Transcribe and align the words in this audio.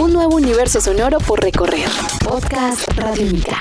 Un 0.00 0.14
nuevo 0.14 0.36
universo 0.36 0.80
sonoro 0.80 1.18
por 1.18 1.42
recorrer. 1.42 1.86
Podcast 2.24 2.88
Radiónica. 2.96 3.60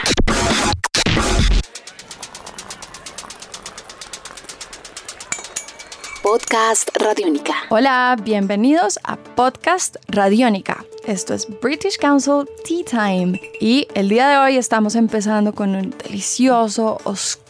Podcast 6.24 6.96
Radiónica. 6.96 7.56
Hola, 7.70 8.16
bienvenidos 8.24 9.00
a 9.04 9.18
Podcast 9.18 9.98
Radiónica. 10.08 10.86
Esto 11.06 11.34
es 11.34 11.46
British 11.60 11.98
Council 11.98 12.48
Tea 12.64 12.86
Time 12.90 13.42
y 13.60 13.90
el 13.94 14.08
día 14.08 14.30
de 14.30 14.38
hoy 14.38 14.56
estamos 14.56 14.96
empezando 14.96 15.54
con 15.54 15.76
un 15.76 15.90
delicioso, 15.90 17.02
oscuro 17.04 17.49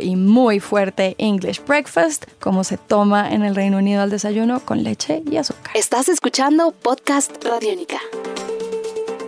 y 0.00 0.16
muy 0.16 0.58
fuerte 0.58 1.14
English 1.18 1.62
breakfast, 1.66 2.24
como 2.40 2.64
se 2.64 2.78
toma 2.78 3.30
en 3.30 3.42
el 3.42 3.54
Reino 3.54 3.76
Unido 3.76 4.00
al 4.00 4.08
desayuno 4.08 4.60
con 4.60 4.82
leche 4.82 5.22
y 5.30 5.36
azúcar. 5.36 5.76
Estás 5.76 6.08
escuchando 6.08 6.72
Podcast 6.72 7.44
Radiónica. 7.44 7.98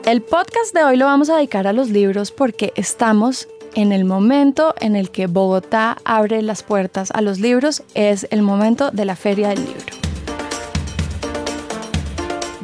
El 0.07 0.23
podcast 0.23 0.73
de 0.73 0.85
hoy 0.85 0.97
lo 0.97 1.05
vamos 1.05 1.29
a 1.29 1.37
dedicar 1.37 1.67
a 1.67 1.75
los 1.75 1.91
libros 1.91 2.33
porque 2.33 2.73
estamos 2.77 3.47
en 3.75 3.93
el 3.93 4.07
momento 4.07 4.75
en 4.81 4.97
el 4.97 5.11
que 5.11 5.27
Bogotá 5.27 5.99
abre 6.05 6.41
las 6.41 6.63
puertas 6.63 7.11
a 7.11 7.21
los 7.21 7.39
libros, 7.39 7.83
es 7.93 8.27
el 8.31 8.41
momento 8.41 8.91
de 8.91 9.05
la 9.05 9.17
Feria 9.17 9.51
del 9.51 9.65
Libro. 9.67 10.06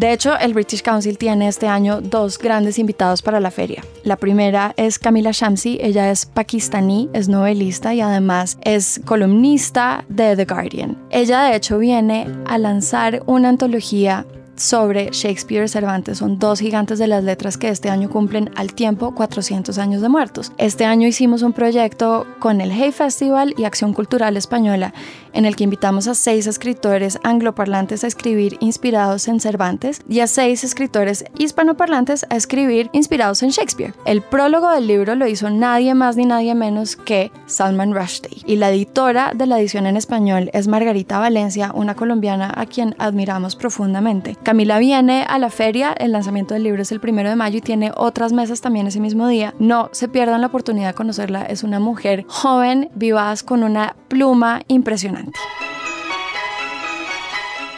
De 0.02 0.12
hecho, 0.12 0.36
el 0.36 0.52
British 0.52 0.82
Council 0.82 1.16
tiene 1.16 1.46
este 1.46 1.68
año 1.68 2.00
dos 2.00 2.36
grandes 2.36 2.80
invitados 2.80 3.22
para 3.22 3.38
la 3.38 3.52
feria. 3.52 3.84
La 4.02 4.16
primera 4.16 4.74
es 4.76 4.98
Camila 4.98 5.30
Shamsi, 5.32 5.78
ella 5.80 6.10
es 6.10 6.26
pakistaní, 6.26 7.08
es 7.12 7.28
novelista 7.28 7.94
y 7.94 8.00
además 8.00 8.58
es 8.64 9.00
columnista 9.04 10.04
de 10.08 10.34
The 10.34 10.44
Guardian. 10.44 10.98
Ella 11.10 11.44
de 11.44 11.54
hecho 11.54 11.78
viene 11.78 12.26
a 12.46 12.58
lanzar 12.58 13.22
una 13.26 13.50
antología 13.50 14.26
sobre 14.62 15.10
Shakespeare 15.10 15.64
y 15.64 15.68
Cervantes. 15.68 16.18
Son 16.18 16.38
dos 16.38 16.60
gigantes 16.60 16.98
de 16.98 17.08
las 17.08 17.24
letras 17.24 17.58
que 17.58 17.68
este 17.68 17.90
año 17.90 18.08
cumplen 18.08 18.50
al 18.54 18.74
tiempo 18.74 19.14
400 19.14 19.76
años 19.78 20.02
de 20.02 20.08
muertos. 20.08 20.52
Este 20.56 20.84
año 20.84 21.08
hicimos 21.08 21.42
un 21.42 21.52
proyecto 21.52 22.26
con 22.38 22.60
el 22.60 22.70
Hey 22.70 22.92
Festival 22.92 23.54
y 23.58 23.64
Acción 23.64 23.92
Cultural 23.92 24.36
Española 24.36 24.94
en 25.32 25.44
el 25.44 25.56
que 25.56 25.64
invitamos 25.64 26.08
a 26.08 26.14
seis 26.14 26.46
escritores 26.46 27.18
angloparlantes 27.22 28.04
a 28.04 28.06
escribir 28.06 28.56
inspirados 28.60 29.28
en 29.28 29.40
Cervantes 29.40 30.00
y 30.08 30.20
a 30.20 30.26
seis 30.26 30.64
escritores 30.64 31.24
hispanoparlantes 31.38 32.26
a 32.28 32.36
escribir 32.36 32.90
inspirados 32.92 33.42
en 33.42 33.50
Shakespeare. 33.50 33.94
El 34.04 34.22
prólogo 34.22 34.70
del 34.70 34.86
libro 34.86 35.14
lo 35.14 35.26
hizo 35.26 35.50
nadie 35.50 35.94
más 35.94 36.16
ni 36.16 36.26
nadie 36.26 36.54
menos 36.54 36.96
que 36.96 37.32
Salman 37.46 37.94
Rushdie 37.94 38.42
y 38.46 38.56
la 38.56 38.70
editora 38.70 39.32
de 39.34 39.46
la 39.46 39.58
edición 39.58 39.86
en 39.86 39.96
español 39.96 40.50
es 40.52 40.68
Margarita 40.68 41.18
Valencia, 41.18 41.72
una 41.74 41.94
colombiana 41.94 42.52
a 42.54 42.66
quien 42.66 42.94
admiramos 42.98 43.56
profundamente. 43.56 44.36
Camila 44.52 44.78
viene 44.78 45.24
a 45.26 45.38
la 45.38 45.48
feria, 45.48 45.94
el 45.98 46.12
lanzamiento 46.12 46.52
del 46.52 46.64
libro 46.64 46.82
es 46.82 46.92
el 46.92 47.00
primero 47.00 47.30
de 47.30 47.36
mayo 47.36 47.56
y 47.56 47.62
tiene 47.62 47.90
otras 47.96 48.34
mesas 48.34 48.60
también 48.60 48.86
ese 48.86 49.00
mismo 49.00 49.26
día. 49.26 49.54
No 49.58 49.88
se 49.92 50.08
pierdan 50.08 50.42
la 50.42 50.48
oportunidad 50.48 50.88
de 50.88 50.94
conocerla, 50.94 51.44
es 51.44 51.62
una 51.62 51.80
mujer 51.80 52.26
joven, 52.28 52.90
vivaz, 52.94 53.42
con 53.42 53.62
una 53.62 53.96
pluma 54.08 54.60
impresionante. 54.68 55.40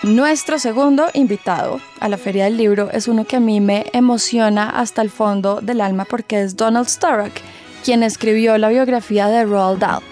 Nuestro 0.03 0.59
segundo 0.59 1.07
invitado 1.15 1.81
a 2.01 2.09
la 2.09 2.17
Feria 2.17 2.47
del 2.47 2.57
Libro 2.57 2.91
es 2.91 3.07
uno 3.07 3.25
que 3.25 3.37
a 3.37 3.41
mí 3.41 3.61
me 3.61 3.87
emociona 3.93 4.69
hasta 4.69 5.01
el 5.01 5.11
fondo 5.11 5.61
del 5.61 5.81
alma 5.81 6.05
porque 6.05 6.43
es 6.43 6.57
Donald 6.57 6.89
Sturrock, 6.89 7.35
quien 7.85 8.03
escribió 8.03 8.59
la 8.59 8.71
biografía 8.71 9.29
de 9.29 9.45
Roald 9.45 9.79
Dahl. 9.79 10.03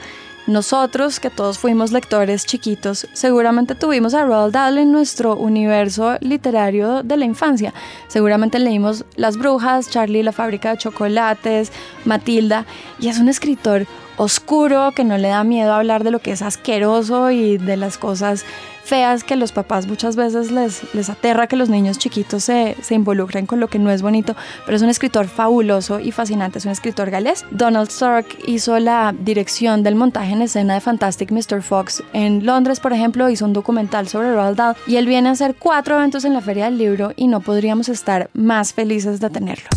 Nosotros, 0.46 1.20
que 1.20 1.30
todos 1.30 1.58
fuimos 1.58 1.92
lectores 1.92 2.44
chiquitos, 2.44 3.06
seguramente 3.12 3.76
tuvimos 3.76 4.12
a 4.12 4.24
Roald 4.24 4.52
Dahl 4.52 4.78
en 4.78 4.90
nuestro 4.90 5.36
universo 5.36 6.16
literario 6.20 7.04
de 7.04 7.16
la 7.16 7.24
infancia. 7.24 7.72
Seguramente 8.08 8.58
leímos 8.58 9.04
Las 9.14 9.36
Brujas, 9.36 9.88
Charlie 9.88 10.24
la 10.24 10.32
fábrica 10.32 10.70
de 10.70 10.78
chocolates, 10.78 11.70
Matilda, 12.04 12.66
y 12.98 13.06
es 13.06 13.20
un 13.20 13.28
escritor 13.28 13.86
oscuro 14.16 14.90
que 14.94 15.04
no 15.04 15.16
le 15.16 15.28
da 15.28 15.44
miedo 15.44 15.72
hablar 15.72 16.02
de 16.02 16.10
lo 16.10 16.18
que 16.18 16.32
es 16.32 16.42
asqueroso 16.42 17.30
y 17.30 17.56
de 17.58 17.76
las 17.76 17.96
cosas 17.96 18.44
feas 18.84 19.24
que 19.24 19.36
los 19.36 19.52
papás 19.52 19.86
muchas 19.86 20.16
veces 20.16 20.50
les, 20.50 20.82
les 20.94 21.08
aterra 21.08 21.46
que 21.46 21.56
los 21.56 21.68
niños 21.68 21.98
chiquitos 21.98 22.44
se, 22.44 22.76
se 22.82 22.94
involucren 22.94 23.46
con 23.46 23.60
lo 23.60 23.68
que 23.68 23.78
no 23.78 23.90
es 23.90 24.02
bonito, 24.02 24.36
pero 24.64 24.76
es 24.76 24.82
un 24.82 24.88
escritor 24.88 25.28
fabuloso 25.28 26.00
y 26.00 26.12
fascinante, 26.12 26.58
es 26.58 26.64
un 26.64 26.72
escritor 26.72 27.10
galés. 27.10 27.44
Donald 27.50 27.88
Stark 27.88 28.26
hizo 28.46 28.78
la 28.78 29.14
dirección 29.18 29.82
del 29.82 29.94
montaje 29.94 30.32
en 30.32 30.42
escena 30.42 30.74
de 30.74 30.80
Fantastic 30.80 31.30
Mr. 31.30 31.62
Fox 31.62 32.02
en 32.12 32.44
Londres, 32.44 32.80
por 32.80 32.92
ejemplo, 32.92 33.28
hizo 33.30 33.44
un 33.44 33.52
documental 33.52 34.08
sobre 34.08 34.32
Roald 34.32 34.56
Dahl 34.56 34.76
y 34.86 34.96
él 34.96 35.06
viene 35.06 35.28
a 35.28 35.32
hacer 35.32 35.56
cuatro 35.58 35.96
eventos 35.96 36.24
en 36.24 36.34
la 36.34 36.40
Feria 36.40 36.66
del 36.66 36.78
Libro 36.78 37.12
y 37.16 37.28
no 37.28 37.40
podríamos 37.40 37.88
estar 37.88 38.30
más 38.34 38.72
felices 38.72 39.20
de 39.20 39.30
tenerlo. 39.30 39.68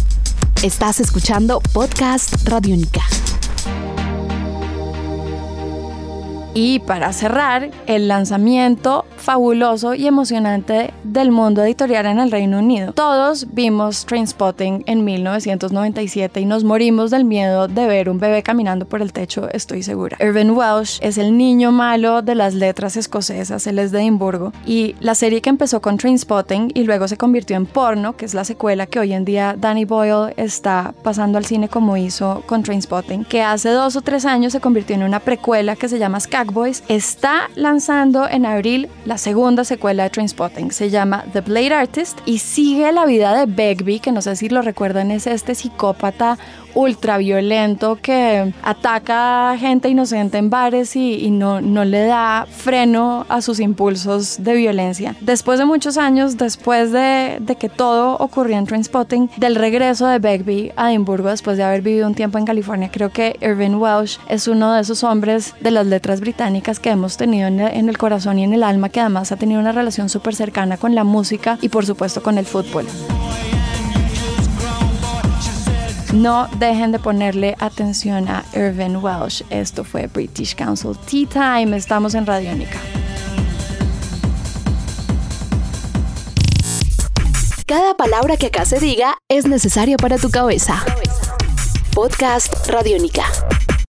Estás 0.63 0.99
escuchando 0.99 1.61
Podcast 1.73 2.47
Radiónica. 2.47 3.01
Y 6.57 6.79
para 6.79 7.11
cerrar, 7.11 7.69
el 7.85 8.07
lanzamiento 8.07 9.03
fabuloso 9.17 9.93
y 9.93 10.07
emocionante 10.07 10.93
del 11.03 11.29
mundo 11.29 11.61
editorial 11.61 12.05
en 12.05 12.17
el 12.17 12.31
Reino 12.31 12.59
Unido. 12.59 12.93
Todos 12.93 13.47
vimos 13.51 14.05
Trainspotting 14.05 14.83
en 14.85 15.03
1997 15.03 16.39
y 16.39 16.45
nos 16.45 16.63
morimos 16.63 17.11
del 17.11 17.25
miedo 17.25 17.67
de 17.67 17.87
ver 17.87 18.09
un 18.09 18.19
bebé 18.19 18.41
caminando 18.41 18.87
por 18.87 19.01
el 19.01 19.11
techo, 19.11 19.49
estoy 19.51 19.83
segura. 19.83 20.15
Irvin 20.21 20.51
Welsh 20.51 20.99
es 21.01 21.17
el 21.17 21.37
niño 21.37 21.73
malo 21.73 22.21
de 22.21 22.35
las 22.35 22.53
letras 22.53 22.95
escocesas, 22.95 23.67
él 23.67 23.77
es 23.77 23.91
de 23.91 23.99
Edimburgo 23.99 24.53
y 24.65 24.95
la 25.01 25.15
serie 25.15 25.41
que 25.41 25.49
empezó 25.49 25.81
con 25.81 25.97
Trainspotting 25.97 26.71
y 26.73 26.83
luego 26.83 27.09
se 27.09 27.17
convirtió 27.17 27.57
en 27.57 27.65
Porno, 27.65 28.15
que 28.15 28.23
es 28.23 28.33
la 28.33 28.45
secuela 28.45 28.87
que 28.87 28.99
hoy 28.99 29.11
en 29.11 29.25
día 29.25 29.57
Danny 29.59 29.83
Boyle 29.83 30.33
está 30.37 30.93
pasando 31.03 31.37
al 31.37 31.45
cine 31.45 31.67
como 31.67 31.97
hizo 31.97 32.43
con 32.45 32.63
Trainspotting, 32.63 33.25
que 33.25 33.41
hace 33.41 33.71
dos 33.71 33.97
o 33.97 34.01
tres 34.01 34.23
años 34.23 34.53
se 34.53 34.61
convirtió 34.61 34.95
en 34.95 35.03
una 35.03 35.19
precuela 35.19 35.75
que 35.75 35.89
se 35.89 35.99
llama 35.99 36.19
Skag 36.45 36.53
Boys, 36.53 36.83
está 36.87 37.49
lanzando 37.55 38.27
en 38.29 38.45
abril 38.45 38.87
la 39.05 39.17
segunda 39.17 39.63
secuela 39.63 40.03
de 40.03 40.09
Trainspotting. 40.11 40.71
Se 40.71 40.89
llama 40.89 41.25
The 41.33 41.41
Blade 41.41 41.73
Artist 41.73 42.19
y 42.25 42.37
sigue 42.37 42.91
la 42.91 43.05
vida 43.05 43.33
de 43.33 43.45
Begbie, 43.45 43.99
que 43.99 44.11
no 44.11 44.21
sé 44.21 44.35
si 44.35 44.49
lo 44.49 44.61
recuerdan, 44.61 45.11
es 45.11 45.27
este 45.27 45.55
psicópata 45.55 46.37
ultraviolento 46.75 47.97
que 48.01 48.53
ataca 48.61 49.55
gente 49.57 49.89
inocente 49.89 50.37
en 50.37 50.49
bares 50.49 50.95
y, 50.95 51.31
no, 51.31 51.61
no 51.61 51.85
le 51.85 52.05
da 52.05 52.45
freno 52.49 53.25
a 53.29 53.41
sus 53.41 53.59
impulsos 53.59 54.43
de 54.43 54.53
violencia. 54.53 55.15
Después 55.21 55.57
de 55.57 55.65
muchos 55.65 55.97
años, 55.97 56.37
después 56.37 56.91
de, 56.91 57.37
de 57.39 57.55
que 57.55 57.69
todo 57.69 58.17
ocurrió 58.17 58.57
en 58.57 58.65
Trainspotting, 58.65 59.31
del 59.37 59.55
regreso 59.55 60.05
de 60.07 60.19
Begbie 60.19 60.73
a 60.75 60.91
Edimburgo 60.91 61.29
después 61.29 61.57
de 61.57 61.63
haber 61.63 61.81
vivido 61.81 62.07
un 62.07 62.13
tiempo 62.13 62.37
en 62.37 62.45
California, 62.45 62.89
creo 62.91 63.09
que 63.09 63.37
Irvin 63.41 63.75
Welsh 63.75 64.19
es 64.27 64.47
uno 64.47 64.73
de 64.73 64.81
esos 64.81 65.03
hombres 65.03 65.55
de 65.61 65.71
las 65.71 65.87
letras 65.87 66.19
que 66.81 66.89
hemos 66.89 67.17
tenido 67.17 67.47
en, 67.47 67.59
en 67.59 67.89
el 67.89 67.97
corazón 67.97 68.39
y 68.39 68.43
en 68.43 68.53
el 68.53 68.63
alma, 68.63 68.89
que 68.89 68.99
además 68.99 69.31
ha 69.31 69.37
tenido 69.37 69.59
una 69.59 69.71
relación 69.71 70.09
súper 70.09 70.35
cercana 70.35 70.77
con 70.77 70.93
la 70.93 71.03
música 71.03 71.57
y 71.61 71.69
por 71.69 71.85
supuesto 71.85 72.21
con 72.21 72.37
el 72.37 72.45
fútbol. 72.45 72.85
No 76.13 76.47
dejen 76.59 76.91
de 76.91 76.99
ponerle 76.99 77.55
atención 77.59 78.27
a 78.29 78.45
Irvin 78.53 78.97
Welsh. 78.97 79.43
Esto 79.49 79.83
fue 79.83 80.07
British 80.07 80.55
Council 80.55 80.91
Tea 81.09 81.27
Time. 81.27 81.75
Estamos 81.75 82.15
en 82.15 82.25
Radiónica. 82.25 82.79
Cada 87.65 87.95
palabra 87.97 88.37
que 88.37 88.47
acá 88.47 88.65
se 88.65 88.79
diga 88.79 89.17
es 89.27 89.47
necesaria 89.47 89.97
para 89.97 90.17
tu 90.17 90.29
cabeza. 90.29 90.83
Podcast 91.93 92.67
Radiónica. 92.67 93.23